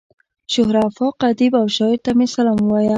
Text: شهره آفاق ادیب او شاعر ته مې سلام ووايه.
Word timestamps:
شهره 0.53 0.79
آفاق 0.89 1.15
ادیب 1.29 1.53
او 1.61 1.67
شاعر 1.75 1.99
ته 2.05 2.11
مې 2.17 2.25
سلام 2.35 2.57
ووايه. 2.61 2.89